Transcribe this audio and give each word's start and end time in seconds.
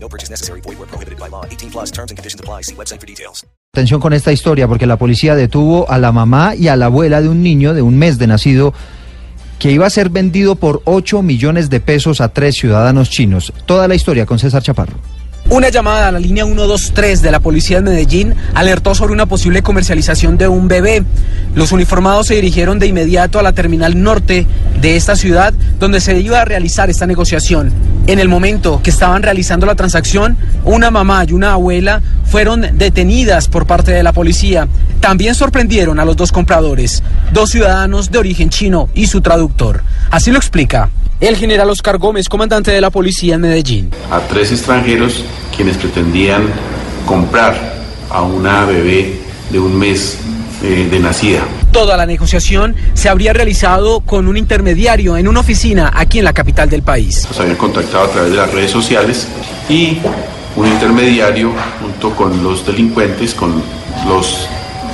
No 0.00 0.08
purchase 0.08 0.30
necessary. 0.30 0.60
Void 0.62 0.78
where 0.78 0.86
prohibited 0.86 1.18
by 1.18 1.28
law. 1.28 1.44
18 1.44 1.70
plus 1.70 1.90
terms 1.90 2.10
and 2.10 2.16
conditions 2.16 2.40
apply. 2.40 2.62
See 2.62 2.74
website 2.74 3.00
for 3.00 3.06
details. 3.06 3.44
Atención 3.74 4.00
con 4.00 4.12
esta 4.12 4.32
historia 4.32 4.66
porque 4.66 4.86
la 4.86 4.96
policía 4.96 5.34
detuvo 5.34 5.90
a 5.90 5.98
la 5.98 6.10
mamá 6.10 6.54
y 6.54 6.68
a 6.68 6.76
la 6.76 6.86
abuela 6.86 7.20
de 7.20 7.28
un 7.28 7.42
niño 7.42 7.74
de 7.74 7.82
un 7.82 7.98
mes 7.98 8.18
de 8.18 8.26
nacido 8.26 8.72
que 9.58 9.72
iba 9.72 9.86
a 9.86 9.90
ser 9.90 10.08
vendido 10.08 10.54
por 10.54 10.82
8 10.84 11.22
millones 11.22 11.68
de 11.68 11.80
pesos 11.80 12.20
a 12.20 12.28
tres 12.28 12.56
ciudadanos 12.56 13.10
chinos. 13.10 13.52
Toda 13.66 13.88
la 13.88 13.94
historia 13.94 14.24
con 14.24 14.38
César 14.38 14.62
Chaparro. 14.62 14.96
Una 15.50 15.70
llamada 15.70 16.08
a 16.08 16.12
la 16.12 16.18
línea 16.18 16.44
123 16.44 17.22
de 17.22 17.30
la 17.30 17.40
policía 17.40 17.80
de 17.80 17.90
Medellín 17.90 18.34
alertó 18.54 18.94
sobre 18.94 19.14
una 19.14 19.24
posible 19.24 19.62
comercialización 19.62 20.36
de 20.36 20.46
un 20.46 20.68
bebé. 20.68 21.04
Los 21.54 21.72
uniformados 21.72 22.26
se 22.26 22.34
dirigieron 22.34 22.78
de 22.78 22.86
inmediato 22.86 23.38
a 23.38 23.42
la 23.42 23.54
terminal 23.54 24.00
norte 24.02 24.46
de 24.80 24.96
esta 24.96 25.16
ciudad 25.16 25.52
donde 25.78 26.00
se 26.00 26.18
iba 26.20 26.40
a 26.40 26.44
realizar 26.44 26.90
esta 26.90 27.06
negociación. 27.06 27.72
En 28.06 28.18
el 28.18 28.28
momento 28.28 28.80
que 28.82 28.90
estaban 28.90 29.22
realizando 29.22 29.66
la 29.66 29.74
transacción, 29.74 30.36
una 30.64 30.90
mamá 30.90 31.24
y 31.28 31.32
una 31.32 31.52
abuela 31.52 32.00
fueron 32.24 32.78
detenidas 32.78 33.48
por 33.48 33.66
parte 33.66 33.92
de 33.92 34.02
la 34.02 34.12
policía. 34.12 34.68
También 35.00 35.34
sorprendieron 35.34 36.00
a 36.00 36.04
los 36.04 36.16
dos 36.16 36.32
compradores, 36.32 37.02
dos 37.32 37.50
ciudadanos 37.50 38.10
de 38.10 38.18
origen 38.18 38.50
chino 38.50 38.88
y 38.94 39.06
su 39.06 39.20
traductor. 39.20 39.82
Así 40.10 40.30
lo 40.30 40.38
explica 40.38 40.90
el 41.20 41.36
general 41.36 41.68
Oscar 41.70 41.98
Gómez, 41.98 42.28
comandante 42.28 42.70
de 42.70 42.80
la 42.80 42.90
policía 42.90 43.34
en 43.34 43.40
Medellín. 43.40 43.90
A 44.10 44.20
tres 44.20 44.52
extranjeros 44.52 45.24
quienes 45.56 45.76
pretendían 45.76 46.42
comprar 47.04 47.74
a 48.10 48.22
una 48.22 48.64
bebé 48.64 49.20
de 49.50 49.58
un 49.58 49.76
mes 49.76 50.18
eh, 50.62 50.88
de 50.90 50.98
nacida. 51.00 51.40
Toda 51.72 51.96
la 51.96 52.06
negociación 52.06 52.74
se 52.94 53.08
habría 53.08 53.32
realizado 53.32 54.00
con 54.00 54.28
un 54.28 54.36
intermediario 54.36 55.16
en 55.16 55.28
una 55.28 55.40
oficina 55.40 55.92
aquí 55.94 56.18
en 56.18 56.24
la 56.24 56.32
capital 56.32 56.68
del 56.68 56.82
país. 56.82 57.26
Nos 57.28 57.38
habían 57.40 57.56
contactado 57.56 58.04
a 58.04 58.10
través 58.10 58.30
de 58.30 58.36
las 58.36 58.52
redes 58.52 58.70
sociales 58.70 59.28
y 59.68 59.98
un 60.56 60.66
intermediario 60.66 61.52
junto 61.80 62.10
con 62.16 62.42
los 62.42 62.66
delincuentes, 62.66 63.34
con 63.34 63.62
los 64.08 64.48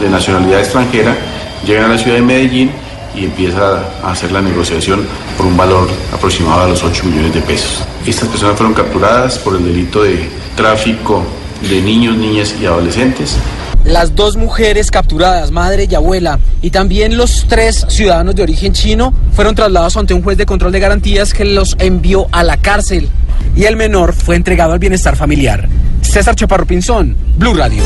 de 0.00 0.10
nacionalidad 0.10 0.60
extranjera, 0.60 1.16
llegan 1.64 1.86
a 1.86 1.94
la 1.94 1.98
ciudad 1.98 2.16
de 2.16 2.22
Medellín 2.22 2.70
y 3.14 3.24
empieza 3.24 3.82
a 4.02 4.10
hacer 4.10 4.30
la 4.30 4.42
negociación 4.42 5.06
por 5.36 5.46
un 5.46 5.56
valor 5.56 5.88
aproximado 6.12 6.62
a 6.62 6.68
los 6.68 6.82
8 6.82 7.04
millones 7.04 7.32
de 7.32 7.40
pesos. 7.40 7.82
Estas 8.06 8.28
personas 8.28 8.56
fueron 8.56 8.74
capturadas 8.74 9.38
por 9.38 9.56
el 9.56 9.64
delito 9.64 10.02
de 10.02 10.28
tráfico 10.54 11.24
de 11.62 11.80
niños, 11.80 12.16
niñas 12.16 12.54
y 12.60 12.66
adolescentes. 12.66 13.38
Las 13.86 14.16
dos 14.16 14.36
mujeres 14.36 14.90
capturadas, 14.90 15.52
madre 15.52 15.86
y 15.88 15.94
abuela, 15.94 16.40
y 16.60 16.70
también 16.70 17.16
los 17.16 17.46
tres 17.48 17.86
ciudadanos 17.88 18.34
de 18.34 18.42
origen 18.42 18.72
chino, 18.72 19.14
fueron 19.32 19.54
trasladados 19.54 19.96
ante 19.96 20.12
un 20.12 20.22
juez 20.22 20.36
de 20.36 20.44
control 20.44 20.72
de 20.72 20.80
garantías 20.80 21.32
que 21.32 21.44
los 21.44 21.76
envió 21.78 22.26
a 22.32 22.42
la 22.42 22.56
cárcel. 22.56 23.08
Y 23.54 23.64
el 23.64 23.76
menor 23.76 24.12
fue 24.12 24.34
entregado 24.34 24.72
al 24.72 24.80
bienestar 24.80 25.14
familiar. 25.14 25.68
César 26.02 26.34
Chaparro 26.34 26.66
Pinzón, 26.66 27.16
Blue 27.36 27.54
Radio. 27.54 27.82